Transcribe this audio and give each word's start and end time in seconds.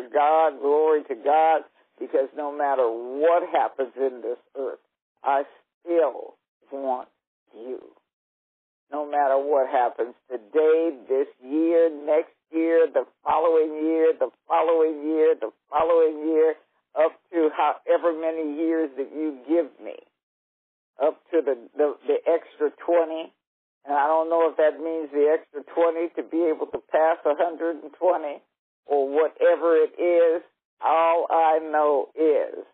to 0.00 0.08
God, 0.08 0.60
glory 0.60 1.02
to 1.04 1.14
God, 1.14 1.62
because 1.98 2.28
no 2.36 2.56
matter 2.56 2.88
what 2.88 3.42
happens 3.52 3.92
in 3.96 4.22
this 4.22 4.38
earth, 4.56 4.78
I 5.22 5.42
still 5.82 6.34
want 6.72 7.08
you. 7.54 7.80
No 8.90 9.06
matter 9.06 9.38
what 9.38 9.68
happens 9.70 10.14
today, 10.28 10.90
this 11.08 11.28
year, 11.44 11.90
next 11.90 12.34
year, 12.50 12.88
the 12.92 13.04
following 13.22 13.86
year, 13.86 14.12
the 14.18 14.30
following 14.48 15.06
year, 15.06 15.34
the 15.38 15.50
following 15.70 16.26
year, 16.26 16.54
up 16.98 17.12
to 17.32 17.50
however 17.54 18.18
many 18.18 18.56
years 18.56 18.90
that 18.96 19.10
you 19.14 19.38
give 19.46 19.70
me, 19.84 19.94
up 21.00 21.20
to 21.30 21.40
the, 21.44 21.54
the, 21.76 21.94
the 22.08 22.18
extra 22.26 22.70
20. 22.84 23.32
And 23.86 23.94
I 23.94 24.06
don't 24.08 24.28
know 24.28 24.50
if 24.50 24.56
that 24.56 24.82
means 24.82 25.08
the 25.12 25.30
extra 25.38 25.62
20 25.62 26.08
to 26.16 26.22
be 26.28 26.50
able 26.50 26.66
to 26.66 26.82
pass 26.90 27.22
120 27.22 27.94
or 28.86 29.08
whatever 29.08 29.76
it 29.76 30.00
is. 30.00 30.42
All 30.82 31.26
I 31.30 31.58
know 31.60 32.08
is, 32.14 32.64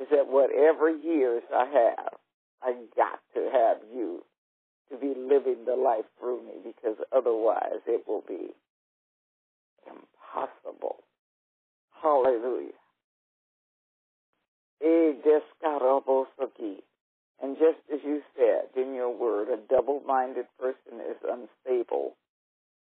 is 0.00 0.06
that 0.10 0.28
whatever 0.28 0.88
years 0.88 1.42
I 1.52 1.66
have, 1.66 2.14
I 2.62 2.74
got 2.96 3.20
to 3.34 3.50
have 3.52 3.78
you 3.92 4.22
to 4.90 4.96
be 4.96 5.14
living 5.18 5.64
the 5.66 5.74
life 5.74 6.04
through 6.18 6.44
me 6.44 6.54
because 6.64 6.96
otherwise 7.14 7.82
it 7.86 8.04
will 8.06 8.22
be 8.26 8.54
impossible. 9.86 11.02
Hallelujah. 12.02 12.72
Eh, 14.82 15.12
oh, 15.64 16.76
and 17.42 17.56
just 17.58 17.78
as 17.92 18.00
you 18.04 18.22
said 18.36 18.68
in 18.80 18.94
your 18.94 19.10
word, 19.10 19.48
a 19.48 19.56
double 19.56 20.02
minded 20.06 20.46
person 20.58 21.00
is 21.00 21.16
unstable. 21.22 22.16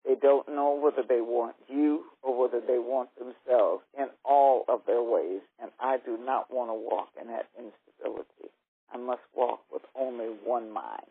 They 0.06 0.16
don't 0.16 0.48
know 0.48 0.80
whether 0.82 1.04
they 1.08 1.22
want 1.22 1.56
you 1.68 2.06
or 2.24 2.40
whether 2.40 2.60
they 2.60 2.80
want 2.80 3.10
themselves 3.18 3.84
in 3.98 4.08
all 4.26 4.66
of 4.68 4.82
their 4.88 5.04
ways. 5.04 5.42
And 5.62 5.72
I 5.80 5.98
do 5.98 6.18
not 6.18 6.52
want 6.52 6.70
to 6.70 6.74
walk 6.74 7.10
in 7.20 7.28
that 7.28 7.48
instability. 7.58 8.52
I 8.92 8.98
must 8.98 9.22
walk 9.36 9.62
with 9.72 9.84
only 9.96 10.28
one 10.44 10.72
mind. 10.72 11.06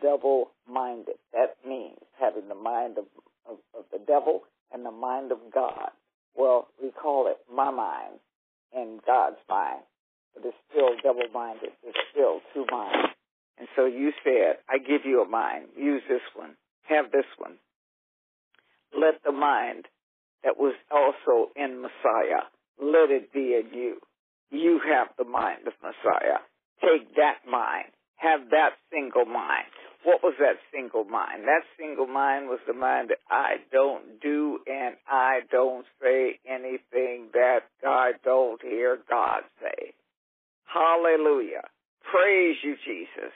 Double 0.00 0.50
minded. 0.68 1.16
That 1.32 1.56
means 1.66 1.98
having 2.18 2.48
the 2.48 2.54
mind 2.54 2.98
of, 2.98 3.04
of, 3.48 3.58
of 3.76 3.84
the 3.92 3.98
devil 3.98 4.42
and 4.72 4.86
the 4.86 4.90
mind 4.90 5.32
of 5.32 5.38
God. 5.52 5.90
Well, 6.34 6.68
we 6.82 6.90
call 6.90 7.28
it 7.28 7.38
my 7.52 7.70
mind 7.70 8.18
and 8.74 9.00
God's 9.04 9.36
mind 9.48 9.82
but 10.34 10.44
it's 10.46 10.56
still 10.70 10.96
double 11.02 11.28
minded. 11.32 11.70
It's 11.84 11.98
still 12.10 12.40
two 12.54 12.66
minds. 12.70 13.12
And 13.58 13.68
so 13.76 13.84
you 13.84 14.12
said, 14.24 14.58
I 14.68 14.78
give 14.78 15.04
you 15.04 15.22
a 15.22 15.28
mind. 15.28 15.66
Use 15.76 16.02
this 16.08 16.24
one. 16.34 16.56
Have 16.88 17.12
this 17.12 17.28
one. 17.38 17.58
Let 18.98 19.22
the 19.24 19.32
mind 19.32 19.86
that 20.44 20.58
was 20.58 20.74
also 20.90 21.50
in 21.56 21.80
Messiah, 21.80 22.48
let 22.80 23.10
it 23.10 23.32
be 23.32 23.54
in 23.54 23.72
you. 23.72 23.96
You 24.50 24.80
have 24.86 25.08
the 25.16 25.24
mind 25.24 25.66
of 25.66 25.72
Messiah. 25.82 26.38
Take 26.80 27.14
that 27.16 27.38
mind. 27.50 27.88
Have 28.16 28.50
that 28.50 28.76
single 28.92 29.24
mind. 29.24 29.70
What 30.04 30.22
was 30.22 30.34
that 30.38 30.58
single 30.74 31.04
mind? 31.04 31.44
That 31.44 31.62
single 31.78 32.06
mind 32.06 32.48
was 32.48 32.58
the 32.66 32.74
mind 32.74 33.10
that 33.10 33.22
I 33.30 33.56
don't 33.70 34.20
do 34.20 34.58
and 34.66 34.96
I 35.08 35.40
don't 35.50 35.86
say 36.02 36.38
anything 36.46 37.30
that 37.32 37.60
I 37.86 38.12
don't 38.24 38.60
hear 38.60 38.98
God 39.08 39.42
say. 39.60 39.94
Hallelujah. 40.66 41.62
Praise 42.10 42.56
you, 42.62 42.76
Jesus. 42.84 43.32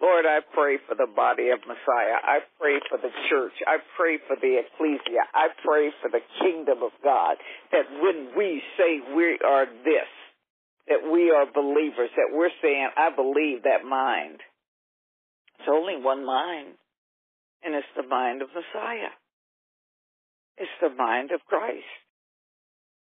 Lord, 0.00 0.26
I 0.26 0.38
pray 0.54 0.78
for 0.86 0.94
the 0.94 1.10
body 1.10 1.50
of 1.50 1.58
Messiah. 1.66 2.22
I 2.22 2.38
pray 2.58 2.78
for 2.88 2.98
the 2.98 3.10
church. 3.28 3.54
I 3.66 3.82
pray 3.98 4.18
for 4.26 4.36
the 4.38 4.62
ecclesia. 4.62 5.26
I 5.34 5.48
pray 5.64 5.90
for 6.00 6.08
the 6.08 6.22
kingdom 6.38 6.82
of 6.86 6.94
God 7.02 7.36
that 7.72 7.90
when 8.00 8.30
we 8.36 8.62
say 8.78 9.02
we 9.14 9.38
are 9.44 9.66
this, 9.66 10.10
that 10.86 11.02
we 11.10 11.30
are 11.30 11.50
believers, 11.50 12.10
that 12.14 12.30
we're 12.32 12.54
saying, 12.62 12.88
I 12.96 13.10
believe 13.14 13.64
that 13.64 13.84
mind. 13.84 14.38
It's 15.58 15.68
only 15.68 15.98
one 15.98 16.24
mind, 16.24 16.78
and 17.64 17.74
it's 17.74 17.94
the 17.96 18.06
mind 18.06 18.42
of 18.42 18.48
Messiah. 18.54 19.10
It's 20.56 20.78
the 20.80 20.90
mind 20.94 21.32
of 21.32 21.40
Christ. 21.46 21.90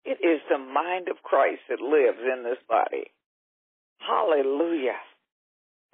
It 0.04 0.18
is 0.24 0.40
the 0.48 0.58
mind 0.58 1.08
of 1.08 1.22
Christ 1.22 1.60
that 1.68 1.80
lives 1.80 2.20
in 2.24 2.42
this 2.42 2.58
body. 2.66 3.12
Hallelujah. 4.00 4.96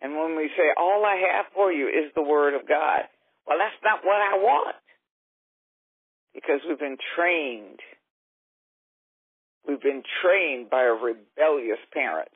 And 0.00 0.16
when 0.16 0.36
we 0.36 0.50
say, 0.56 0.70
all 0.76 1.04
I 1.04 1.16
have 1.36 1.46
for 1.54 1.72
you 1.72 1.88
is 1.88 2.12
the 2.14 2.22
word 2.22 2.54
of 2.54 2.68
God, 2.68 3.08
well, 3.46 3.58
that's 3.58 3.80
not 3.82 4.04
what 4.04 4.20
I 4.20 4.36
want. 4.36 4.76
Because 6.34 6.60
we've 6.68 6.78
been 6.78 6.98
trained. 7.16 7.80
We've 9.66 9.80
been 9.80 10.02
trained 10.22 10.68
by 10.68 10.82
rebellious 10.82 11.80
parents. 11.92 12.34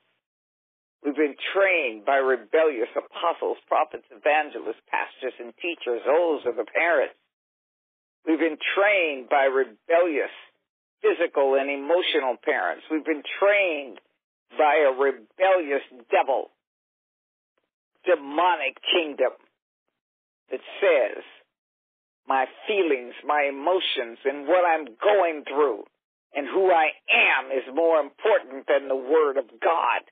We've 1.04 1.16
been 1.16 1.36
trained 1.54 2.04
by 2.04 2.16
rebellious 2.16 2.92
apostles, 2.92 3.56
prophets, 3.68 4.04
evangelists, 4.12 4.84
pastors, 4.88 5.32
and 5.40 5.52
teachers. 5.56 6.00
Those 6.04 6.44
are 6.44 6.56
the 6.56 6.68
parents. 6.68 7.14
We've 8.26 8.38
been 8.38 8.60
trained 8.76 9.28
by 9.28 9.48
rebellious 9.48 10.32
physical 11.00 11.56
and 11.56 11.70
emotional 11.70 12.36
parents. 12.44 12.84
We've 12.90 13.04
been 13.04 13.24
trained 13.40 14.00
by 14.58 14.84
a 14.84 14.92
rebellious 14.92 15.84
devil, 16.12 16.52
demonic 18.04 18.76
kingdom 18.92 19.32
that 20.50 20.60
says 20.80 21.22
my 22.26 22.46
feelings, 22.66 23.14
my 23.26 23.48
emotions, 23.48 24.18
and 24.24 24.46
what 24.46 24.64
I'm 24.64 24.86
going 25.02 25.44
through 25.48 25.84
and 26.34 26.46
who 26.46 26.70
I 26.70 26.90
am 27.10 27.50
is 27.50 27.64
more 27.74 27.98
important 27.98 28.66
than 28.68 28.88
the 28.88 28.96
Word 28.96 29.36
of 29.36 29.46
God. 29.60 30.02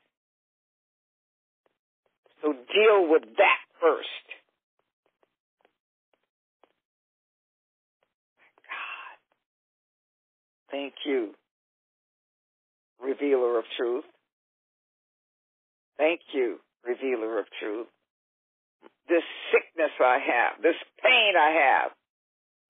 So 2.43 2.53
deal 2.53 3.09
with 3.09 3.23
that 3.37 3.61
first. 3.81 4.27
God. 8.67 9.19
Thank 10.71 10.95
you, 11.05 11.35
revealer 13.03 13.59
of 13.59 13.65
truth. 13.77 14.05
Thank 15.97 16.21
you, 16.33 16.59
revealer 16.89 17.39
of 17.39 17.47
truth. 17.61 17.87
This 19.09 19.25
sickness 19.53 19.93
I 20.01 20.19
have, 20.21 20.63
this 20.63 20.77
pain 21.05 21.33
I 21.37 21.51
have, 21.53 21.93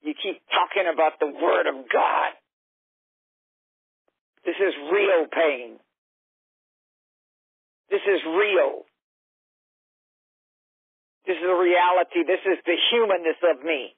you 0.03 0.15
keep 0.15 0.43
talking 0.51 0.91
about 0.93 1.19
the 1.19 1.27
Word 1.27 1.67
of 1.67 1.87
God. 1.91 2.31
This 4.45 4.59
is 4.59 4.75
real 4.91 5.27
pain. 5.31 5.79
This 7.91 8.03
is 8.07 8.21
real. 8.27 8.87
This 11.27 11.37
is 11.37 11.45
a 11.45 11.59
reality. 11.59 12.25
This 12.27 12.41
is 12.47 12.59
the 12.65 12.77
humanness 12.91 13.37
of 13.43 13.65
me. 13.65 13.95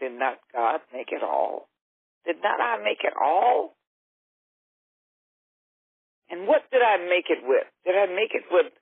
Did 0.00 0.18
not 0.18 0.38
God 0.52 0.80
make 0.92 1.08
it 1.10 1.22
all? 1.22 1.68
Did 2.24 2.36
not 2.42 2.60
I 2.60 2.82
make 2.82 3.04
it 3.04 3.12
all? 3.20 3.74
And 6.32 6.48
what 6.48 6.64
did 6.72 6.80
I 6.80 6.96
make 6.96 7.28
it 7.28 7.44
with? 7.44 7.68
Did 7.84 7.94
I 7.94 8.08
make 8.08 8.32
it 8.32 8.48
with 8.50 8.72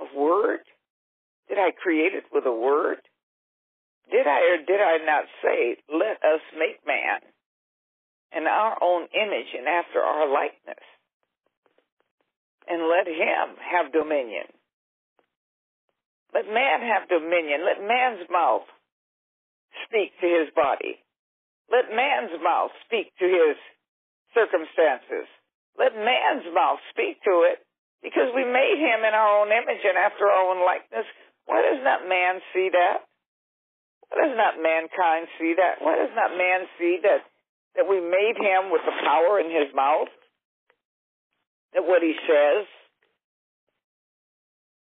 a 0.00 0.18
word? 0.18 0.64
Did 1.46 1.58
I 1.58 1.70
create 1.76 2.16
it 2.16 2.24
with 2.32 2.46
a 2.46 2.52
word? 2.52 3.04
Did 4.10 4.26
I 4.26 4.40
or 4.56 4.64
did 4.64 4.80
I 4.80 5.04
not 5.04 5.28
say, 5.44 5.76
let 5.92 6.16
us 6.24 6.40
make 6.56 6.80
man 6.88 7.20
in 8.32 8.48
our 8.48 8.80
own 8.82 9.08
image 9.12 9.52
and 9.52 9.68
after 9.68 10.00
our 10.00 10.24
likeness 10.32 10.80
and 12.66 12.88
let 12.88 13.06
him 13.06 13.60
have 13.60 13.92
dominion? 13.92 14.48
Let 16.32 16.48
man 16.48 16.80
have 16.80 17.12
dominion. 17.12 17.60
Let 17.60 17.84
man's 17.86 18.24
mouth 18.32 18.64
speak 19.84 20.16
to 20.24 20.26
his 20.26 20.48
body. 20.56 20.96
Let 21.68 21.92
man's 21.92 22.32
mouth 22.42 22.72
speak 22.88 23.12
to 23.20 23.28
his 23.28 23.56
circumstances. 24.32 25.28
Let 25.78 25.96
man's 25.96 26.46
mouth 26.52 26.80
speak 26.92 27.22
to 27.24 27.48
it 27.48 27.64
because 28.02 28.34
we 28.34 28.44
made 28.44 28.76
him 28.76 29.06
in 29.06 29.14
our 29.14 29.40
own 29.40 29.48
image 29.48 29.82
and 29.82 29.96
after 29.96 30.28
our 30.28 30.52
own 30.52 30.66
likeness. 30.66 31.06
Why 31.46 31.62
does 31.62 31.80
not 31.82 32.06
man 32.06 32.42
see 32.52 32.68
that? 32.70 33.06
Why 34.12 34.28
does 34.28 34.36
not 34.36 34.60
mankind 34.60 35.26
see 35.40 35.56
that? 35.56 35.80
Why 35.80 35.96
does 35.96 36.12
not 36.12 36.36
man 36.36 36.68
see 36.76 37.00
that, 37.02 37.24
that 37.76 37.88
we 37.88 37.98
made 37.98 38.36
him 38.36 38.68
with 38.68 38.84
the 38.84 38.92
power 39.00 39.40
in 39.40 39.48
his 39.48 39.72
mouth? 39.74 40.12
That 41.72 41.88
what 41.88 42.02
he 42.04 42.12
says 42.28 42.68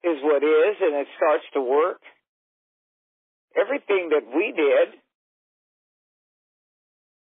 is 0.03 0.19
what 0.21 0.43
is 0.43 0.75
and 0.81 0.99
it 0.99 1.07
starts 1.15 1.47
to 1.53 1.61
work? 1.61 2.03
Everything 3.55 4.11
that 4.11 4.27
we 4.35 4.51
did, 4.51 4.99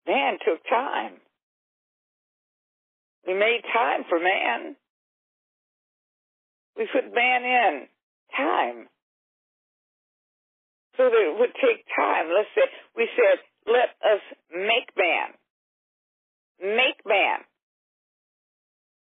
man 0.06 0.38
took 0.42 0.58
time. 0.66 1.21
We 3.26 3.34
made 3.34 3.62
time 3.72 4.04
for 4.08 4.18
man. 4.18 4.76
We 6.76 6.88
put 6.92 7.14
man 7.14 7.44
in 7.44 7.86
time. 8.36 8.88
So 10.96 11.04
that 11.04 11.12
it 11.12 11.38
would 11.38 11.54
take 11.54 11.84
time. 11.96 12.26
Let's 12.34 12.48
say, 12.54 12.68
we 12.96 13.08
said, 13.16 13.38
let 13.66 13.94
us 14.02 14.22
make 14.50 14.90
man. 14.96 15.32
Make 16.60 17.00
man. 17.06 17.38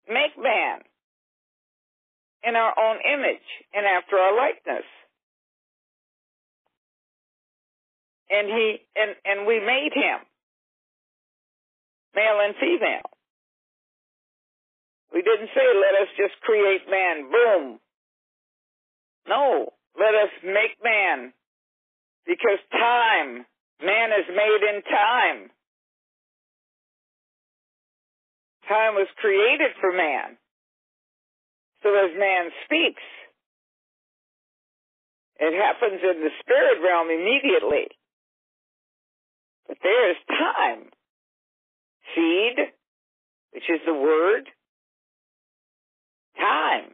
Make 0.08 0.36
man 0.36 0.80
in 2.46 2.56
our 2.56 2.74
own 2.78 2.98
image 3.00 3.48
and 3.72 3.86
after 3.86 4.16
our 4.16 4.36
likeness. 4.36 4.84
And 8.28 8.48
he, 8.48 8.76
and, 8.96 9.16
and 9.24 9.46
we 9.46 9.60
made 9.60 9.92
him 9.94 10.20
male 12.14 12.40
and 12.44 12.54
female. 12.60 13.13
We 15.14 15.22
didn't 15.22 15.54
say 15.54 15.62
let 15.62 16.02
us 16.02 16.10
just 16.18 16.34
create 16.42 16.90
man, 16.90 17.30
boom. 17.30 17.78
No, 19.28 19.72
let 19.94 20.12
us 20.14 20.32
make 20.42 20.74
man 20.82 21.32
because 22.26 22.58
time, 22.72 23.46
man 23.78 24.10
is 24.10 24.26
made 24.28 24.62
in 24.74 24.82
time. 24.82 25.50
Time 28.66 28.94
was 28.94 29.06
created 29.16 29.70
for 29.80 29.92
man. 29.92 30.36
So 31.84 31.94
as 31.94 32.10
man 32.18 32.50
speaks, 32.64 33.04
it 35.38 35.54
happens 35.54 36.00
in 36.02 36.24
the 36.24 36.30
spirit 36.40 36.82
realm 36.82 37.08
immediately. 37.10 37.86
But 39.68 39.76
there 39.82 40.10
is 40.10 40.16
time. 40.26 40.90
Seed, 42.14 42.56
which 43.52 43.68
is 43.68 43.80
the 43.86 43.94
word, 43.94 44.48
time. 46.36 46.90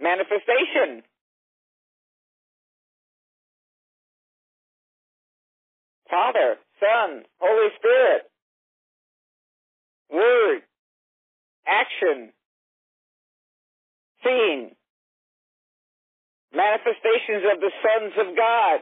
Manifestation. 0.00 1.02
Father, 6.10 6.56
Son, 6.80 7.22
Holy 7.40 7.68
Spirit. 7.78 8.22
Word, 10.12 10.60
action, 11.66 12.30
seeing, 14.22 14.70
manifestations 16.54 17.42
of 17.52 17.60
the 17.60 17.70
sons 17.82 18.12
of 18.20 18.36
God, 18.36 18.80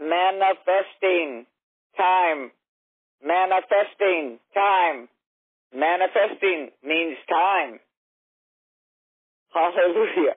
manifesting, 0.00 1.46
time, 1.96 2.52
manifesting, 3.22 4.38
time, 4.54 5.08
manifesting 5.74 6.70
means 6.84 7.16
time. 7.28 7.78
Hallelujah. 9.52 10.36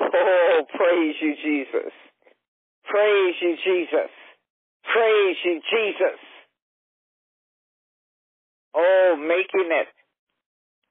Oh, 0.00 0.62
praise 0.74 1.16
you, 1.20 1.34
Jesus. 1.44 1.92
Praise 2.84 3.34
you, 3.40 3.56
Jesus. 3.64 4.10
Praise 4.84 5.36
you, 5.44 5.60
Jesus. 5.70 6.20
Oh, 8.74 9.16
making 9.18 9.70
it 9.70 9.88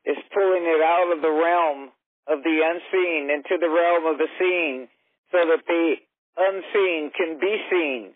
is 0.09 0.17
pulling 0.33 0.63
it 0.63 0.81
out 0.81 1.13
of 1.15 1.21
the 1.21 1.31
realm 1.31 1.89
of 2.27 2.43
the 2.43 2.57
unseen 2.63 3.29
into 3.33 3.57
the 3.59 3.69
realm 3.69 4.05
of 4.05 4.17
the 4.17 4.27
seen 4.37 4.87
so 5.31 5.37
that 5.37 5.65
the 5.65 5.95
unseen 6.37 7.11
can 7.15 7.39
be 7.39 7.55
seen 7.69 8.13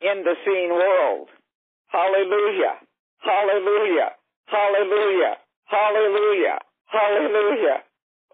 in 0.00 0.24
the 0.24 0.34
seen 0.44 0.70
world. 0.70 1.28
Hallelujah. 1.88 2.82
Hallelujah. 3.20 4.10
Hallelujah. 4.46 5.36
Hallelujah. 5.66 6.58
Hallelujah. 6.86 7.82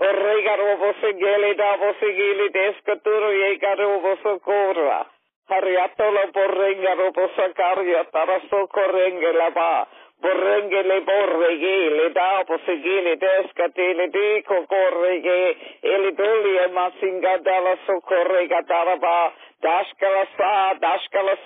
Oregarobo 0.01 0.93
segele 1.01 1.55
dabo 1.55 1.93
segele 2.01 2.49
deskaturo 2.49 3.33
yegarobo 3.33 4.17
sokora. 4.23 5.07
Hariatola 5.51 6.25
borrengarobo 6.33 7.29
sakaria 7.37 8.05
taraso 8.11 8.67
korengela 8.69 9.51
ba. 9.55 9.87
Borrengele 10.23 11.01
borrege 11.01 11.91
le 11.97 12.09
dabo 12.13 12.59
segele 12.67 13.17
deskatele 13.17 14.07
de 14.11 14.43
kokorege. 14.49 15.57
Ele 15.83 16.11
doli 16.13 16.55
masinga 16.75 17.39
dala 17.45 17.77
sokorega 17.87 18.63
daraba. 18.69 19.33
Dashkala 19.63 20.25
sa, 20.37 20.75
dashkala 20.81 21.37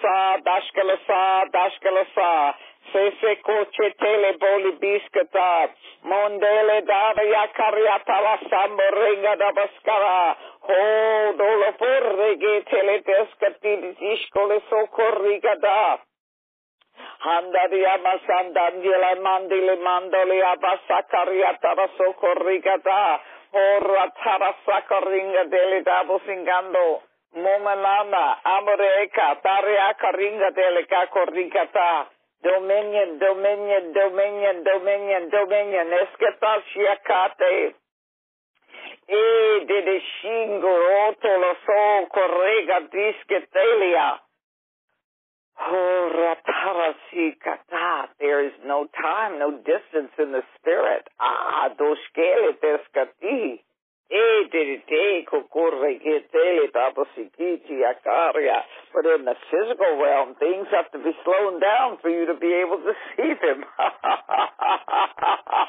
sa, 2.15 2.55
Sese 2.93 3.37
koche 3.43 3.91
tele 3.99 4.33
boli 4.39 4.73
biskata. 4.81 5.69
Mondele 6.03 6.81
dada 6.87 7.23
yakaria 7.23 7.99
tala 8.07 8.39
sambo 8.51 8.87
ringa 8.97 9.37
da 9.37 9.51
baskara. 9.53 10.37
Ho 10.69 10.81
dolo 11.39 11.73
porre 11.79 12.31
ge 12.43 12.55
tele 12.71 12.99
deskati 13.07 13.77
dizishkole 13.83 14.61
soko 14.71 15.11
riga 15.23 15.55
da. 15.61 15.99
Handa 17.19 17.67
di 17.69 17.81
mandile 19.23 19.77
mandoli 19.77 20.43
abasakaria 20.43 21.59
tala 21.61 21.89
soko 21.97 22.35
riga 22.47 22.77
da. 22.85 23.21
Horra 23.53 24.07
tala 24.23 24.55
sako 24.67 25.01
ringa 25.11 25.45
deli 25.45 25.83
singando. 26.27 27.03
Mumanana, 27.35 28.39
amore 28.45 29.03
eka, 29.03 29.43
tare 29.43 29.79
aka 29.79 30.11
ringa 30.13 30.51
deli 30.51 30.87
kako 30.87 31.25
da. 31.73 32.14
Dominion, 32.45 33.19
dominion, 33.19 33.93
dominion, 33.95 34.65
dominion, 34.65 35.31
dominion. 35.31 35.87
Escapasciacate. 36.05 37.75
E 39.09 39.65
de 39.65 39.83
de 39.83 40.01
shingo 40.01 40.75
lo 41.41 41.55
so 41.65 42.07
correga 42.13 42.81
disketelia. 42.93 44.21
Oh, 45.57 46.11
ratarasi 46.13 47.37
There 48.19 48.45
is 48.45 48.53
no 48.67 48.89
time, 49.01 49.39
no 49.39 49.51
distance 49.59 50.13
in 50.19 50.33
the 50.33 50.43
spirit. 50.59 51.09
Ah, 51.19 51.71
doskele 51.79 52.59
teskati. 52.61 53.61
E 54.11 54.49
de 54.51 55.25
kokorre 55.25 55.99
getele 55.99 56.69
tabosikiti 56.69 57.85
akaria. 57.85 58.63
But 58.93 59.07
in 59.07 59.25
the 59.25 59.35
physical 59.51 59.97
realm, 59.97 60.35
things 60.37 60.69
have 60.71 60.91
to 60.93 60.99
be 60.99 61.17
slowed 61.25 61.61
down 61.61 61.99
for 62.03 62.11
you 62.11 62.27
to 62.27 62.35
be 62.35 62.53
able 62.53 62.79
to 62.79 62.93
see 63.17 63.33
them. 63.41 63.65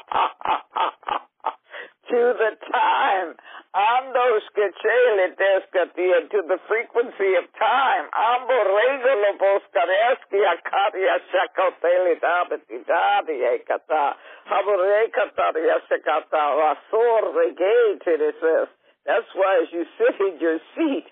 to 2.16 2.32
the 2.32 2.52
time. 2.72 3.36
Ando 3.76 4.40
skechele 4.48 5.36
deskatia 5.36 6.32
to 6.32 6.40
the 6.48 6.56
frequency 6.64 7.36
of 7.36 7.44
time. 7.60 8.08
Ambo 8.08 8.56
regolo 8.72 9.36
boskareski 9.36 10.40
akaria 10.40 11.20
shakotele 11.28 12.16
dabeti 12.16 12.80
dabi 12.88 13.36
ekata. 13.52 14.16
Habo 14.48 14.80
rekataria 14.80 15.76
shakata 15.92 16.42
rasor 16.56 17.36
regate 17.36 18.08
it 18.08 18.34
says. 18.40 18.68
That's 19.04 19.28
why 19.34 19.60
as 19.62 19.68
you 19.72 19.84
sit 20.00 20.16
in 20.20 20.40
your 20.40 20.58
seat, 20.74 21.04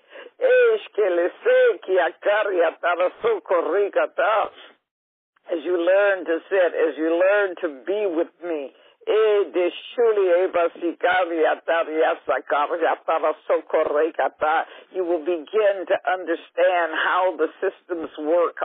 as 5.53 5.63
you 5.63 5.77
learn 5.77 6.25
to 6.25 6.39
sit, 6.49 6.73
as 6.73 6.97
you 6.97 7.09
learn 7.13 7.55
to 7.61 7.67
be 7.85 8.05
with 8.09 8.33
me, 8.43 8.73
you 14.95 15.03
will 15.03 15.19
begin 15.19 15.85
to 15.85 15.97
understand 16.09 16.91
how 16.95 17.35
the 17.37 17.47
systems 17.61 18.09
work. 18.17 18.57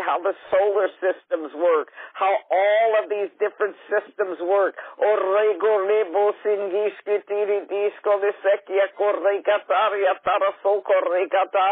How 0.00 0.18
the 0.22 0.34
solar 0.50 0.88
systems 1.00 1.54
work, 1.54 1.88
how 2.14 2.34
all 2.50 3.02
of 3.02 3.08
these 3.08 3.30
different 3.38 3.76
systems 3.88 4.38
work 4.42 4.74
Singiski 6.50 7.16
tiri 7.28 7.56
disko 7.70 8.14
de 8.22 8.30
sekia 8.42 8.86
corricatar 8.98 9.92
taraso 10.24 10.72
corricata. 10.82 11.66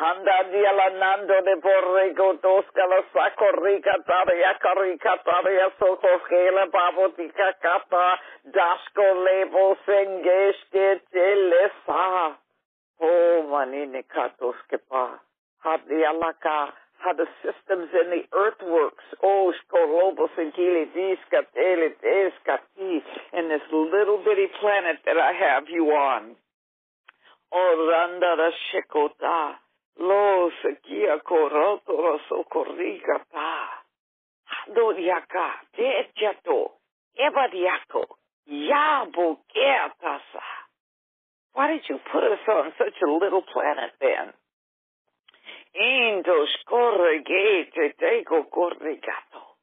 Handa 0.00 0.36
dia 0.52 0.72
nando 0.98 1.40
de 1.46 1.54
borrego 1.56 2.34
tosca 2.42 2.86
la 2.90 3.00
sa 3.12 3.30
corricataria 3.40 4.52
caricataria 4.64 5.70
socosgela 5.78 6.66
babotica 6.66 7.52
capa 7.62 8.18
dasco 8.44 9.06
levo 9.24 9.76
sengeske 9.86 11.00
tele 11.10 11.70
sa. 11.86 12.36
Oh 13.00 13.42
manine 13.48 14.02
katoske 14.02 14.78
pa. 14.88 15.06
Hadi 15.64 16.04
alaka. 16.04 16.72
How 16.98 17.12
the 17.12 17.26
systems 17.42 17.88
in 17.94 18.10
the 18.10 18.24
earth 18.36 18.60
works. 18.62 19.04
Oh, 19.22 19.52
skolobos 19.64 20.34
and 20.38 20.52
this 23.50 23.62
little 23.70 24.18
bitty 24.24 24.48
planet 24.60 24.98
that 25.06 25.16
I 25.16 25.32
have 25.32 25.64
you 25.70 25.86
on. 25.86 26.36
Randa 27.52 28.36
da 28.36 28.50
shekota. 28.70 29.54
Lo 30.00 30.50
sekia 30.62 31.18
koroto 31.22 32.18
socorrigata. 32.28 33.68
Hado 34.44 34.92
diaka. 34.92 35.50
Techato. 35.76 36.70
Eba 37.18 37.48
diako. 37.48 38.04
Yabukeatasa. 38.50 40.44
Why 41.54 41.72
did 41.72 41.82
you 41.88 41.98
put 42.12 42.22
us 42.22 42.38
on 42.48 42.72
such 42.78 42.94
a 43.02 43.10
little 43.10 43.42
planet 43.42 43.92
then? 44.00 44.32
Indos 45.74 46.48
corrigate 46.66 47.94
tego 47.98 48.44
corrigato. 48.50 49.56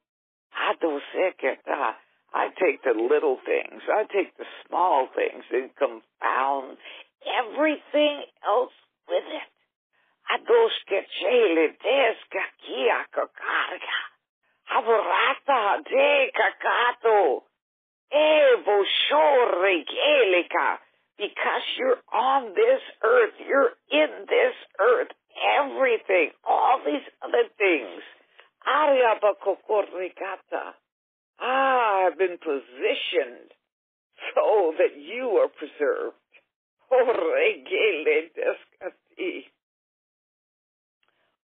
Adoseketa. 0.54 1.96
I 2.34 2.48
take 2.60 2.82
the 2.82 2.92
little 2.92 3.38
things, 3.46 3.82
I 3.88 4.04
take 4.12 4.36
the 4.36 4.44
small 4.66 5.08
things 5.14 5.44
and 5.52 5.70
confound 5.76 6.76
everything 7.24 8.24
else 8.44 8.74
with 9.08 9.24
it. 9.24 9.50
Adoskechele 10.34 11.76
deska 11.80 12.44
kia 12.66 13.06
kakarga. 13.14 13.98
Avorata 14.76 15.84
de 15.84 16.30
kakato. 16.34 17.42
Evo 18.12 18.84
shore 19.08 19.84
because 21.18 21.64
you're 21.78 22.02
on 22.12 22.52
this 22.54 22.82
earth, 23.02 23.34
you're 23.48 23.72
in 23.90 24.26
this 24.28 24.56
earth, 24.80 25.08
everything, 25.36 26.30
all 26.44 26.80
these 26.84 27.06
other 27.22 27.48
things. 27.58 28.02
Ah, 31.38 32.06
I've 32.06 32.18
been 32.18 32.38
positioned 32.38 33.52
so 34.34 34.72
that 34.78 34.96
you 34.96 35.38
are 35.38 35.48
preserved. 35.48 36.16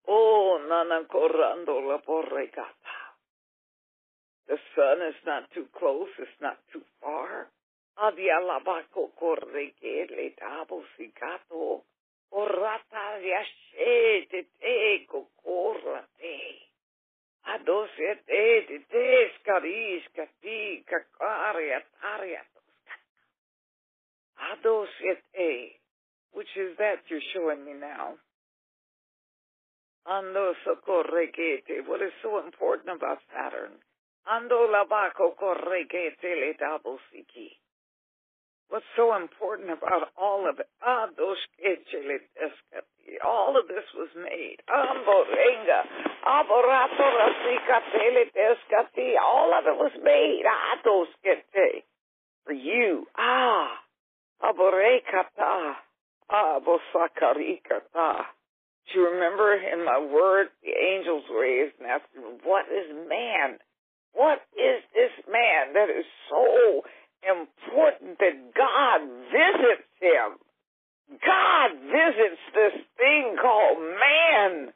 Oh, 0.09 0.59
nana 0.69 1.05
corrando 1.09 1.79
la 1.81 1.99
porregata. 1.99 2.99
The 4.49 4.59
sun 4.75 5.03
is 5.09 5.15
not 5.25 5.51
too 5.55 5.67
close, 5.79 6.09
it's 6.19 6.41
not 6.41 6.59
too 6.73 6.83
far. 7.01 7.49
Adialabaco 7.99 9.11
corregele 9.21 10.35
dabo 10.35 10.83
sigato. 10.99 11.83
Orata 12.33 13.19
yashe 13.21 14.27
te 14.31 14.43
te 14.61 15.07
cocorate. 15.07 16.39
Adosia 17.45 18.15
te 18.27 18.65
te 18.69 18.79
te 18.89 19.33
scaris 19.39 20.05
cati 20.15 20.85
cacaria 20.87 21.83
taria 22.01 22.43
Adosia 24.53 25.17
te. 25.33 25.81
Which 26.33 26.57
is 26.57 26.77
that 26.79 27.05
you're 27.09 27.21
showing 27.35 27.65
me 27.65 27.75
now? 27.75 28.17
Ando 30.07 30.53
socorregete. 30.65 31.87
What 31.87 32.03
is 32.03 32.13
so 32.23 32.45
important 32.45 32.97
about 32.97 33.19
Saturn? 33.31 33.79
Ando 34.27 34.67
labaco 34.71 35.35
corregete 35.37 36.35
le 36.35 36.55
dabo 36.55 36.99
siki. 37.11 37.62
What's 38.73 38.89
so 38.97 39.13
important 39.13 39.69
about 39.69 40.09
all 40.17 40.49
of 40.49 40.57
it? 40.59 40.65
Ah, 40.81 41.05
dos 41.13 41.37
All 43.21 43.53
of 43.61 43.69
this 43.69 43.85
was 43.93 44.09
made. 44.17 44.65
Amborenga. 44.65 45.81
Aborato 46.25 47.05
rasicatele 47.05 48.33
descati. 48.33 49.13
All 49.21 49.53
of 49.53 49.67
it 49.69 49.77
was 49.77 49.93
made. 50.03 50.45
Ah, 50.49 50.81
dos 50.83 51.07
For 52.47 52.55
you. 52.55 53.05
Ah. 53.15 53.77
Aborekata. 54.43 55.77
Ah, 56.31 56.59
bosakarikata. 56.65 58.25
Do 58.89 59.01
you 59.01 59.05
remember 59.05 59.53
in 59.53 59.85
my 59.85 59.99
word, 59.99 60.49
the 60.65 60.73
angels 60.73 61.25
raised 61.29 61.75
and 61.79 61.91
asked 61.91 62.09
what 62.43 62.65
is 62.73 62.89
man? 63.07 63.59
What 64.15 64.41
is 64.57 64.81
this 64.95 65.13
man 65.29 65.75
that 65.75 65.91
is 65.91 66.07
so 66.31 66.83
important 67.23 68.19
that 68.19 68.37
God 68.55 69.01
visits 69.31 69.89
him. 70.01 70.39
God 71.21 71.71
visits 71.87 72.43
this 72.55 72.77
thing 72.97 73.37
called 73.41 73.79
man. 73.79 74.73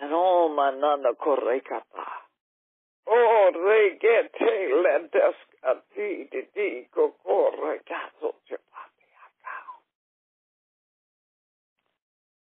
And 0.00 0.10
oh, 0.12 0.52
manana 0.54 1.14
korekata. 1.14 2.08
Oh, 3.06 3.50
regete 3.52 4.68
lentescati 4.82 6.28
di 6.30 6.48
di 6.54 6.86
kokoregato 6.90 8.40
chepatiaka. 8.48 9.56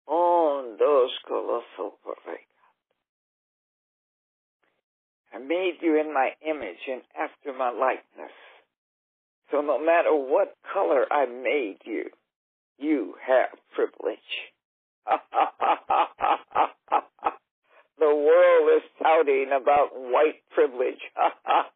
Oh, 0.07 0.75
dos 0.77 1.19
colosso 1.27 1.97
korekata. 2.03 2.53
I 5.33 5.39
made 5.39 5.77
you 5.81 5.99
in 5.99 6.13
my 6.13 6.31
image 6.45 6.87
and 6.87 7.01
after 7.17 7.53
my 7.53 7.71
likeness. 7.71 8.02
No 9.65 9.79
matter 9.79 10.13
what 10.13 10.55
color 10.73 11.05
I 11.09 11.25
made 11.25 11.77
you, 11.85 12.09
you 12.77 13.15
have 13.25 13.47
privilege. 13.73 14.19
the 17.97 18.13
world 18.13 18.69
is 18.75 18.83
touting 19.01 19.51
about 19.55 19.95
white 19.95 20.41
privilege. 20.53 20.99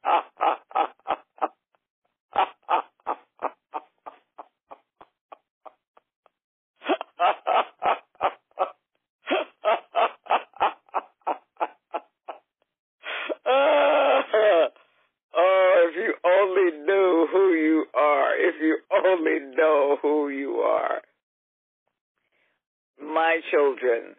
only 19.08 19.56
know 19.56 19.98
who 20.02 20.30
you 20.30 20.56
are. 20.56 21.02
My 23.00 23.40
children, 23.52 24.16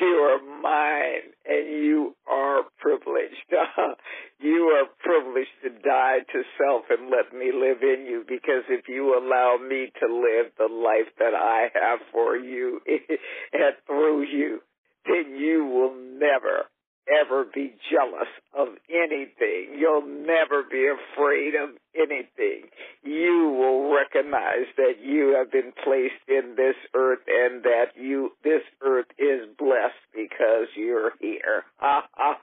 you 0.00 0.06
are 0.06 0.60
mine 0.60 1.32
and 1.46 1.84
you 1.84 2.14
are 2.30 2.62
privileged. 2.78 3.34
you 4.40 4.76
are 4.76 4.86
privileged 5.00 5.56
to 5.62 5.70
die 5.70 6.18
to 6.32 6.42
self 6.58 6.84
and 6.90 7.10
let 7.10 7.32
me 7.32 7.50
live 7.54 7.82
in 7.82 8.04
you 8.06 8.24
because 8.28 8.64
if 8.68 8.88
you 8.88 9.16
allow 9.18 9.56
me 9.56 9.90
to 10.00 10.06
live 10.06 10.52
the 10.58 10.72
life 10.72 11.10
that 11.18 11.34
I 11.34 11.68
have 11.74 12.00
for 12.12 12.36
you 12.36 12.80
and 12.86 13.74
through 13.86 14.24
you, 14.24 14.60
then 15.06 15.36
you 15.36 15.64
will 15.64 15.94
never, 15.94 16.68
ever 17.08 17.46
be 17.54 17.74
jealous 17.90 18.28
of 18.54 18.68
anything. 18.90 19.78
You'll 19.78 20.06
never 20.06 20.64
be 20.70 20.86
afraid 20.86 21.54
of 21.54 21.70
anything. 21.98 22.70
You 23.02 23.54
will 23.58 23.94
recognize 23.94 24.66
that 24.76 25.02
you 25.02 25.34
have 25.36 25.50
been 25.50 25.72
placed 25.84 26.22
in 26.28 26.54
this 26.56 26.76
earth 26.94 27.20
and 27.26 27.62
that 27.64 27.96
you, 27.96 28.30
this 28.44 28.62
earth 28.82 29.08
is 29.18 29.48
blessed 29.58 30.04
because 30.14 30.68
you're 30.76 31.12
here. 31.20 31.64
Oh. 31.82 32.00
Oh. 32.20 32.38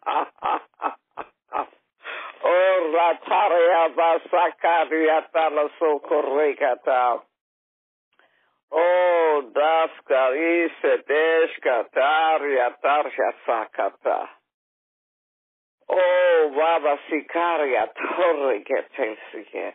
Oh, 15.89 16.51
Baba 16.55 16.95
Sikaria 17.09 17.87
Torregetesia. 17.97 19.73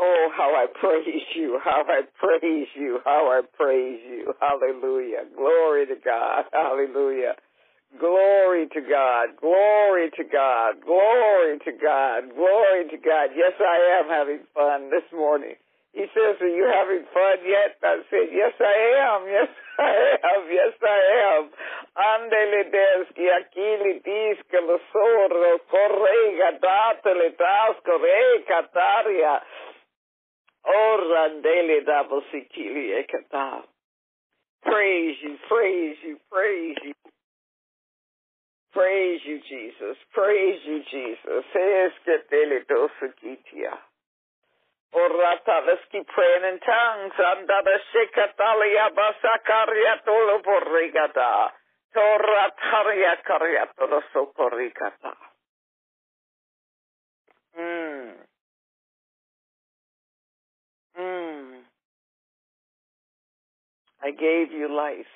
Oh, 0.00 0.28
how 0.36 0.54
I 0.54 0.66
praise 0.80 1.24
you, 1.34 1.58
how 1.64 1.82
I 1.86 2.02
praise 2.20 2.68
you, 2.76 3.00
how 3.04 3.30
I 3.30 3.40
praise 3.56 4.00
you. 4.08 4.32
Hallelujah. 4.40 5.24
Glory 5.36 5.86
to 5.86 5.96
God. 6.04 6.44
Hallelujah. 6.52 7.34
Glory 7.98 8.68
to 8.74 8.80
God. 8.80 9.28
Glory 9.40 10.10
to 10.16 10.24
God. 10.24 10.74
Glory 10.84 11.58
to 11.64 11.72
God. 11.72 12.34
Glory 12.34 12.84
to 12.90 12.96
God. 12.96 13.30
Yes, 13.34 13.52
I 13.58 14.00
am 14.00 14.08
having 14.08 14.40
fun 14.54 14.90
this 14.90 15.04
morning. 15.12 15.56
He 15.98 16.06
says, 16.14 16.38
Are 16.38 16.46
you 16.46 16.62
having 16.70 17.02
fun 17.10 17.38
yet? 17.42 17.74
I 17.82 17.98
said, 18.06 18.30
Yes, 18.30 18.54
I 18.62 18.78
am. 19.02 19.26
Yes, 19.26 19.50
I 19.82 19.94
am. 20.30 20.42
Yes, 20.46 20.74
I 20.78 21.00
am. 21.26 21.44
Andele 21.98 22.62
deski 22.70 23.26
akili 23.26 23.98
diska 24.06 24.60
lo 24.62 24.78
sorro 24.92 25.58
correga 25.66 26.54
datele 26.62 27.34
tasco 27.34 27.98
re 27.98 28.44
cataria. 28.46 29.42
Orandele 30.62 31.80
dabo 31.82 32.22
sikili 32.30 32.92
e 32.94 33.02
kata. 33.02 33.64
Praise 34.62 35.16
you, 35.22 35.36
praise 35.48 35.96
you, 36.04 36.16
praise 36.30 36.78
you. 36.84 36.94
Praise 38.72 39.20
you, 39.24 39.40
Jesus. 39.48 39.96
Praise 40.14 40.60
you, 40.64 40.78
Jesus. 40.90 41.44
Es 41.54 41.92
que 42.04 42.18
tele 42.30 42.62
dosukitia. 42.68 43.74
Orata, 44.94 45.66
let's 45.66 45.84
keep 45.92 46.06
praying 46.08 46.44
in 46.48 46.58
tongues. 46.60 47.12
Porrigata. 50.44 51.50
Torataria. 51.94 53.16
Mmm. 57.58 58.12
Mmm. 60.98 61.60
I 64.02 64.10
gave 64.10 64.52
you 64.52 64.74
life. 64.74 65.06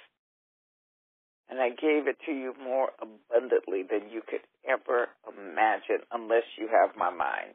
And 1.48 1.60
I 1.60 1.68
gave 1.68 2.08
it 2.08 2.16
to 2.26 2.32
you 2.32 2.54
more 2.62 2.90
abundantly 3.00 3.82
than 3.82 4.08
you 4.10 4.22
could 4.26 4.40
ever 4.66 5.08
imagine 5.28 6.00
unless 6.10 6.44
you 6.56 6.68
have 6.68 6.96
my 6.96 7.10
mind. 7.10 7.54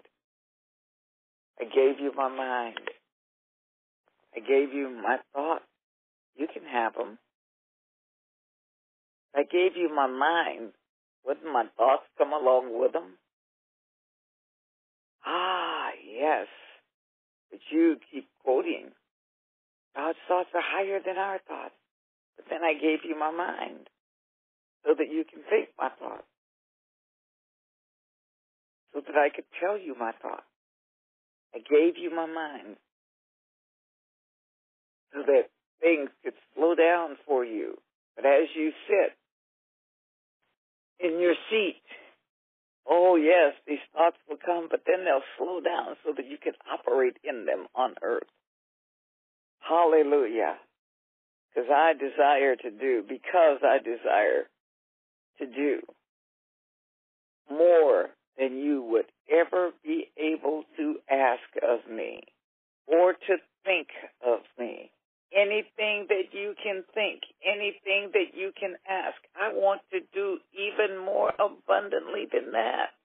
I 1.60 1.64
gave 1.64 2.00
you 2.00 2.12
my 2.16 2.30
mind. 2.30 2.80
I 4.36 4.40
gave 4.40 4.74
you 4.74 4.90
my 4.90 5.18
thoughts. 5.34 5.66
You 6.36 6.48
can 6.52 6.64
have 6.64 6.94
them. 6.94 7.18
I 9.36 9.44
gave 9.44 9.76
you 9.76 9.94
my 9.94 10.08
mind. 10.08 10.74
Wouldn't 11.26 11.52
my 11.52 11.66
thoughts 11.78 12.04
come 12.18 12.32
along 12.32 12.80
with 12.80 12.94
them? 12.94 13.18
Ah, 15.26 15.90
yes. 16.06 16.48
But 17.52 17.60
you 17.72 17.98
keep 18.12 18.28
quoting. 18.44 18.90
God's 19.96 20.18
thoughts 20.28 20.50
are 20.54 20.62
higher 20.64 21.00
than 21.06 21.18
our 21.18 21.40
thoughts. 21.48 21.74
But 22.36 22.46
then 22.50 22.64
I 22.64 22.74
gave 22.74 23.00
you 23.04 23.18
my 23.18 23.32
mind 23.32 23.90
so 24.86 24.94
that 24.98 25.12
you 25.12 25.26
can 25.26 25.42
think 25.50 25.70
my 25.78 25.90
thoughts. 26.00 26.28
So 28.94 29.02
that 29.02 29.18
I 29.18 29.30
could 29.36 29.46
tell 29.60 29.78
you 29.78 29.96
my 30.00 30.12
thoughts. 30.22 30.46
I 31.58 31.60
gave 31.70 31.98
you 31.98 32.14
my 32.14 32.28
mind 32.28 32.78
so 35.14 35.22
that 35.26 35.50
things 35.82 36.10
could 36.24 36.34
slow 36.54 36.76
down 36.76 37.18
for 37.26 37.44
you. 37.44 37.78
But 38.16 38.26
as 38.26 38.48
you 38.56 38.72
sit 38.88 39.16
in 41.00 41.20
your 41.20 41.34
seat, 41.50 41.82
oh 42.88 43.16
yes, 43.16 43.54
these 43.66 43.82
thoughts 43.92 44.18
will 44.30 44.38
come, 44.44 44.68
but 44.70 44.82
then 44.86 45.04
they'll 45.06 45.26
slow 45.38 45.62
down 45.62 45.96
so 46.06 46.14
that 46.16 46.28
you 46.30 46.38
can 46.38 46.54
operate 46.72 47.18
in 47.24 47.46
them 47.46 47.66
on 47.74 47.96
earth. 48.04 48.30
Hallelujah. 49.60 50.58
Because 51.50 51.70
I 51.74 51.94
desire 51.94 52.56
to 52.56 52.70
do, 52.70 53.04
because 53.08 53.60
I 53.64 53.80
desire 53.80 54.46
to 55.40 55.46
do 55.48 55.82
more 57.50 58.10
than 58.38 58.58
you 58.58 58.84
would 58.84 59.06
ever 59.30 59.72
be 59.84 60.10
able 60.18 60.64
to 60.78 60.96
ask 61.10 61.50
of 61.64 61.90
me 61.92 62.22
or 62.88 63.14
to 63.14 63.38
think 63.66 63.88
of 64.26 64.40
me. 64.58 64.92
Anything 65.36 66.08
that 66.08 66.32
you 66.32 66.56
can 66.64 66.84
think, 66.94 67.22
anything 67.44 68.12
that 68.14 68.32
you 68.34 68.52
can 68.58 68.76
ask, 68.88 69.18
I 69.36 69.52
want 69.52 69.82
to 69.92 70.00
do 70.14 70.40
even 70.56 71.04
more 71.04 71.34
abundantly 71.36 72.28
than 72.32 72.54
that. 72.54 72.96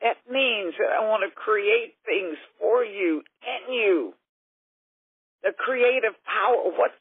That 0.00 0.16
means 0.30 0.74
that 0.78 0.94
I 0.94 1.04
want 1.08 1.24
to 1.26 1.34
create 1.34 1.98
things 2.06 2.38
for 2.58 2.84
you 2.84 3.22
and 3.42 3.74
you. 3.74 4.14
The 5.42 5.52
creative 5.58 6.14
power. 6.24 6.70
What, 6.70 6.92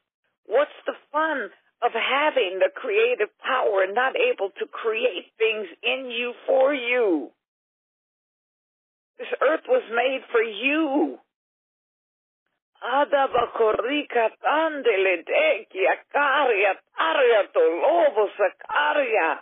what's 0.47 0.79
the 0.87 0.97
fun 1.11 1.51
of 1.81 1.91
having 1.93 2.59
the 2.59 2.73
creative 2.73 3.29
power 3.39 3.83
and 3.85 3.93
not 3.93 4.17
able 4.17 4.49
to 4.59 4.65
create 4.65 5.31
things 5.37 5.67
in 5.83 6.09
you 6.09 6.33
for 6.47 6.73
you? 6.73 7.29
This 9.19 9.27
earth 9.41 9.67
was 9.67 9.83
made 9.91 10.23
for 10.31 10.41
you. 10.41 11.19
Adabakorika 12.81 14.31
tandele 14.39 15.23
deki 15.27 15.83
akaria 15.93 16.79
taria 16.95 17.51
to 17.51 17.59
lobo 17.59 18.29
sakaria. 18.39 19.39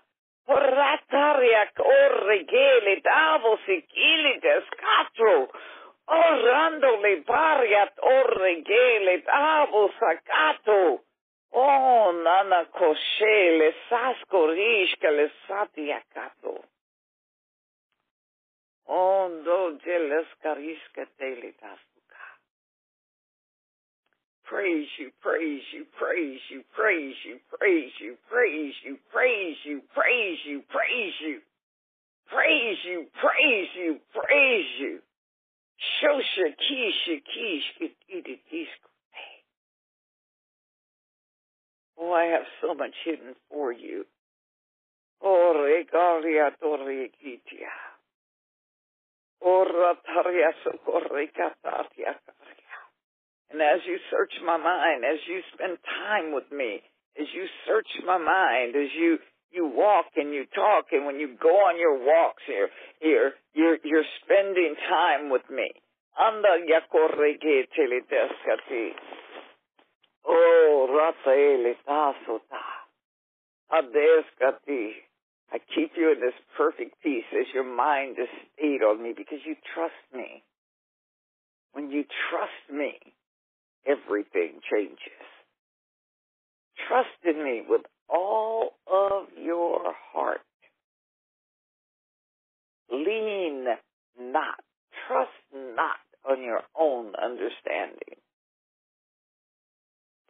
Porataria 0.48 1.64
orregele 1.78 3.02
davo 3.04 3.58
sikili 3.68 4.42
descatro. 4.42 5.48
Orando 6.08 6.98
le 7.04 7.22
pariat 7.22 7.94
orregele 8.02 9.22
davo 9.26 9.92
sacato. 10.00 11.02
Oh, 11.54 12.12
nana 12.24 12.66
koshe 12.74 13.60
le 13.60 13.74
sasko 13.90 14.48
rishka 14.58 15.12
le 15.12 15.30
satiacato. 15.48 16.64
Praise 24.46 24.88
you, 24.98 25.12
praise 25.22 25.62
you, 25.74 25.86
praise 26.00 26.40
you, 26.50 26.64
praise 26.74 27.16
you, 27.26 27.38
praise 27.60 27.92
you, 28.02 28.16
praise 28.30 28.74
you, 28.86 28.98
praise 29.12 29.58
you, 29.66 29.82
praise 29.94 30.38
you, 30.46 30.62
praise 30.72 31.14
you, 31.22 31.42
praise 32.30 32.78
you, 32.86 33.06
praise 33.20 33.68
you, 33.76 34.00
praise 34.14 34.68
you. 34.80 35.00
Shosha 36.02 36.56
kisha 36.56 37.22
kish 37.26 37.90
disco. 38.10 38.90
Oh, 42.00 42.14
I 42.14 42.26
have 42.26 42.46
so 42.62 42.74
much 42.74 42.94
hidden 43.04 43.36
for 43.50 43.74
you. 43.74 44.06
Oh, 45.22 45.54
regalia 45.58 46.52
torriquitia. 46.62 47.97
And 53.50 53.62
as 53.62 53.80
you 53.88 53.98
search 54.12 54.34
my 54.44 54.58
mind, 54.58 55.06
as 55.08 55.20
you 55.28 55.40
spend 55.54 55.78
time 56.04 56.36
with 56.36 56.52
me, 56.52 56.84
as 57.20 57.28
you 57.34 57.48
search 57.66 57.88
my 58.06 58.18
mind, 58.18 58.76
as 58.76 58.92
you 59.00 59.18
you 59.50 59.66
walk 59.66 60.12
and 60.18 60.34
you 60.34 60.44
talk, 60.54 60.92
and 60.92 61.06
when 61.06 61.20
you 61.20 61.38
go 61.42 61.56
on 61.64 61.80
your 61.80 61.98
walks 61.98 62.44
here, 62.46 62.68
here 63.00 63.34
you're 63.54 63.78
you're 63.84 64.10
spending 64.24 64.76
time 64.90 65.30
with 65.32 65.48
me. 65.50 65.72
Anda 66.20 66.66
Oh, 70.28 70.88
Rafael, 70.92 71.74
Adeskati. 73.72 75.07
I 75.52 75.60
keep 75.60 75.92
you 75.96 76.12
in 76.12 76.20
this 76.20 76.36
perfect 76.58 77.02
peace 77.02 77.26
as 77.32 77.48
your 77.54 77.64
mind 77.64 78.18
is 78.20 78.28
stayed 78.54 78.84
on 78.84 79.02
me 79.02 79.14
because 79.16 79.40
you 79.46 79.56
trust 79.74 79.94
me. 80.14 80.44
When 81.74 81.90
you 81.92 82.04
trust 82.30 82.72
me, 82.72 82.98
everything 83.86 84.60
changes. 84.72 85.28
Trust 86.88 87.08
in 87.24 87.44
me 87.44 87.62
with 87.68 87.82
all 88.10 88.72
of 88.92 89.28
your 89.42 89.94
heart. 90.14 90.42
Lean 92.92 93.66
not. 94.20 94.60
Trust 95.08 95.32
not 95.54 96.00
on 96.30 96.44
your 96.44 96.62
own 96.78 97.14
understanding. 97.16 98.20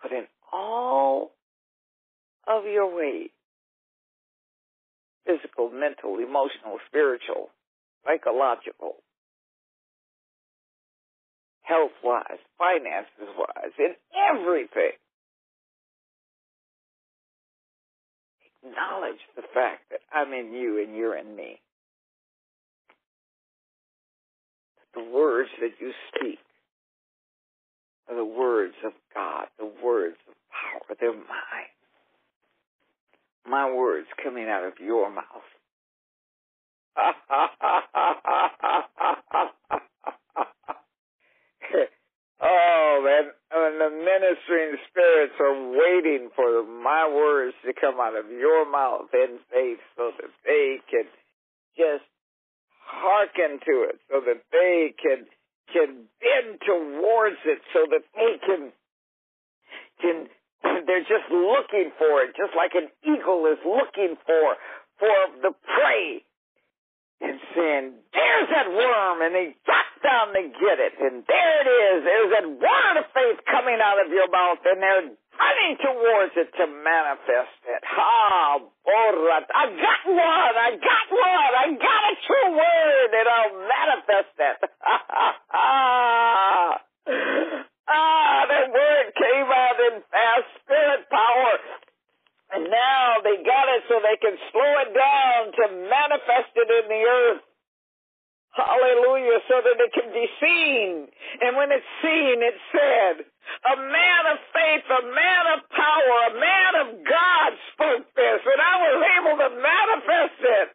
But 0.02 0.12
in 0.12 0.26
all 0.52 1.32
of 2.48 2.66
your 2.66 2.96
ways, 2.96 3.30
physical, 5.26 5.70
mental, 5.72 6.17
emotional, 6.28 6.80
spiritual, 6.88 7.50
psychological, 8.06 8.96
health 11.62 11.96
wise, 12.04 12.42
finances 12.58 13.32
wise, 13.38 13.72
in 13.80 13.96
everything. 14.36 14.98
Acknowledge 18.64 19.22
the 19.36 19.44
fact 19.54 19.90
that 19.92 20.02
I'm 20.12 20.34
in 20.34 20.52
you 20.54 20.84
and 20.84 20.96
you're 20.96 21.18
in 21.18 21.36
me. 21.36 21.60
The 24.94 25.04
words 25.04 25.50
that 25.62 25.80
you 25.80 25.92
speak 26.10 26.40
are 28.10 28.16
the 28.16 28.26
words 28.26 28.74
of 28.86 28.94
God, 29.14 29.48
the 29.60 29.72
words 29.84 30.18
of 30.28 30.36
power. 30.52 30.96
They're 31.00 31.14
mine 31.14 31.72
my 33.48 33.72
words 33.72 34.08
coming 34.22 34.48
out 34.50 34.66
of 34.66 34.74
your 34.80 35.10
mouth. 35.10 35.37
oh 42.42 43.02
man, 43.04 43.32
and 43.52 43.80
the 43.80 43.90
ministering 43.90 44.78
spirits 44.90 45.34
are 45.40 45.70
waiting 45.72 46.30
for 46.36 46.64
my 46.64 47.08
words 47.08 47.56
to 47.66 47.74
come 47.80 48.00
out 48.00 48.16
of 48.18 48.32
your 48.32 48.66
mouth 48.70 49.10
in 49.14 49.40
faith 49.52 49.80
so 49.96 50.12
that 50.20 50.32
they 50.44 50.82
can 50.90 51.06
just 51.78 52.04
hearken 52.84 53.60
to 53.64 53.84
it, 53.88 54.00
so 54.12 54.20
that 54.26 54.42
they 54.52 54.94
can 55.00 55.28
can 55.72 56.10
bend 56.20 56.60
towards 56.66 57.38
it, 57.46 57.62
so 57.74 57.86
that 57.92 58.04
they 58.16 58.38
can 58.46 58.74
can 60.02 60.28
they're 60.88 61.08
just 61.08 61.30
looking 61.32 61.92
for 61.98 62.24
it, 62.24 62.36
just 62.36 62.54
like 62.56 62.76
an 62.76 62.90
eagle 63.04 63.46
is 63.48 63.60
looking 63.64 64.18
for 64.26 64.58
and 71.08 71.24
there 71.24 71.56
it 71.64 71.70
is. 71.72 72.04
There's 72.04 72.32
that 72.36 72.48
word 72.52 72.96
of 73.00 73.08
faith 73.16 73.40
coming 73.48 73.80
out 73.80 74.04
of 74.04 74.12
your 74.12 74.28
mouth, 74.28 74.60
and 74.68 74.84
they're 74.84 75.08
running 75.08 75.80
towards 75.80 76.36
it 76.36 76.52
to 76.60 76.68
manifest 76.68 77.64
it. 77.64 77.82
Ha, 77.88 78.60
borat. 78.60 79.48
I 79.48 79.72
got 79.72 80.02
one. 80.04 80.56
I 80.60 80.76
got 80.76 81.08
one. 81.08 81.54
I 81.56 81.66
got 81.80 82.02
a 82.12 82.16
true 82.28 82.50
word, 82.60 83.10
and 83.16 83.28
I'll 83.32 83.56
manifest 83.56 84.36
it. 84.36 84.58
ah, 85.56 86.76
that 88.52 88.68
word 88.68 89.08
came 89.16 89.48
out 89.48 89.80
in 89.80 90.04
fast 90.12 90.48
spirit 90.60 91.08
power. 91.08 91.56
And 92.52 92.64
now 92.72 93.20
they 93.24 93.44
got 93.44 93.68
it 93.76 93.84
so 93.92 94.00
they 94.00 94.16
can 94.24 94.36
slow 94.52 94.72
it 94.84 94.92
down 94.96 95.52
to 95.52 95.64
manifest 95.88 96.52
it 96.56 96.70
in 96.84 96.86
the 96.88 97.04
earth. 97.04 97.47
Hallelujah, 98.78 99.42
so 99.50 99.58
that 99.66 99.78
it 99.82 99.92
can 99.94 100.14
be 100.14 100.28
seen. 100.38 101.10
And 101.42 101.58
when 101.58 101.74
it's 101.74 101.86
seen, 102.06 102.46
it 102.46 102.58
said, 102.70 103.26
a 103.26 103.76
man 103.82 104.24
of 104.30 104.38
faith, 104.54 104.86
a 104.86 105.04
man 105.10 105.44
of 105.58 105.60
power, 105.74 106.18
a 106.30 106.34
man 106.38 106.74
of 106.86 106.88
God 107.02 107.50
spoke 107.74 108.06
this, 108.14 108.42
and 108.46 108.62
I 108.62 108.76
was 108.86 108.98
able 109.18 109.36
to 109.42 109.50
manifest 109.58 110.40
it. 110.46 110.68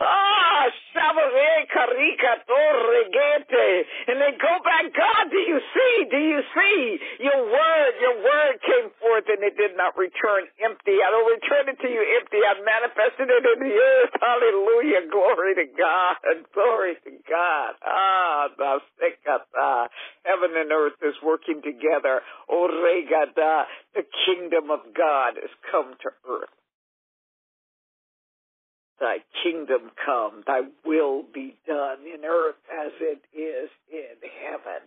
Ah. 0.00 0.68
And 4.10 4.18
they 4.20 4.34
go 4.36 4.54
back, 4.66 4.90
God, 4.90 5.30
do 5.30 5.38
you 5.38 5.58
see? 5.72 5.94
Do 6.10 6.18
you 6.18 6.40
see? 6.52 6.78
Your 7.22 7.40
word, 7.46 7.92
your 8.00 8.16
word 8.20 8.54
came 8.66 8.88
forth 8.98 9.24
and 9.30 9.40
it 9.46 9.56
did 9.56 9.76
not 9.76 9.96
return 9.96 10.50
empty. 10.60 10.98
I 10.98 11.08
don't 11.14 11.30
return 11.30 11.64
it 11.70 11.78
to 11.80 11.88
you 11.88 12.02
empty. 12.20 12.40
I 12.42 12.58
manifested 12.60 13.28
it 13.30 13.44
in 13.44 13.58
the 13.64 13.74
earth. 13.74 14.12
Hallelujah. 14.20 15.06
Glory 15.10 15.54
to 15.62 15.66
God. 15.72 16.16
Glory 16.54 16.94
to 17.06 17.12
God. 17.28 17.72
Ah, 17.86 18.48
Basekata. 18.58 19.88
Heaven 20.24 20.52
and 20.58 20.72
earth 20.72 20.98
is 21.02 21.14
working 21.22 21.62
together. 21.62 22.20
Oregada. 22.50 23.64
The 23.94 24.04
kingdom 24.26 24.70
of 24.70 24.80
God 24.96 25.38
has 25.40 25.52
come 25.70 25.94
to 26.02 26.10
earth. 26.28 26.59
Thy 29.00 29.24
kingdom 29.42 29.90
come, 30.04 30.44
thy 30.46 30.60
will 30.84 31.22
be 31.22 31.56
done 31.66 32.00
in 32.04 32.22
earth 32.24 32.60
as 32.70 32.92
it 33.00 33.22
is 33.32 33.70
in 33.90 34.20
heaven. 34.44 34.84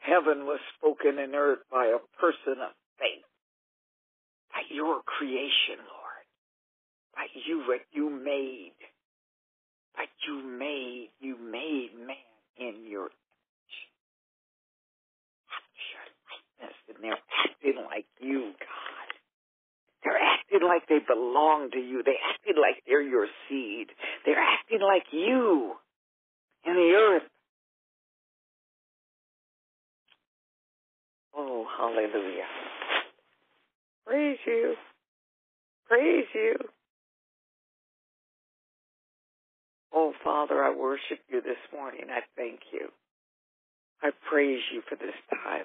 Heaven 0.00 0.46
was 0.46 0.58
spoken 0.78 1.18
in 1.18 1.34
earth 1.34 1.58
by 1.70 1.86
a 1.86 2.00
person 2.18 2.62
of 2.62 2.72
faith, 2.98 3.28
by 4.50 4.62
your 4.70 5.02
creation, 5.04 5.84
Lord, 5.84 6.26
by 7.14 7.26
you 7.46 7.64
what 7.68 7.82
you 7.92 8.08
made, 8.08 8.72
by 9.94 10.06
you 10.26 10.42
made, 10.42 11.10
you 11.20 11.36
made 11.36 11.90
man 11.98 12.16
in 12.56 12.88
your 12.88 13.10
image. 13.12 13.76
After 15.52 15.82
your 15.92 16.06
likeness, 16.24 16.76
and 16.88 17.04
they're 17.04 17.24
acting 17.44 17.84
like 17.84 18.06
you, 18.20 18.52
God. 18.58 18.85
Acting 20.56 20.68
like 20.68 20.88
they 20.88 20.98
belong 21.06 21.70
to 21.72 21.78
you. 21.78 22.02
They're 22.04 22.14
acting 22.32 22.56
like 22.60 22.82
they're 22.86 23.02
your 23.02 23.26
seed. 23.48 23.88
They're 24.24 24.38
acting 24.38 24.80
like 24.80 25.04
you 25.12 25.74
in 26.64 26.74
the 26.74 26.92
earth. 26.96 27.28
Oh, 31.36 31.66
hallelujah. 31.78 32.46
Praise 34.06 34.38
you. 34.46 34.74
Praise 35.88 36.26
you. 36.34 36.56
Oh, 39.92 40.12
Father, 40.24 40.62
I 40.62 40.74
worship 40.74 41.20
you 41.28 41.40
this 41.40 41.56
morning. 41.72 42.06
I 42.10 42.20
thank 42.36 42.60
you. 42.72 42.88
I 44.02 44.10
praise 44.30 44.60
you 44.72 44.82
for 44.88 44.96
this 44.96 45.14
time. 45.44 45.64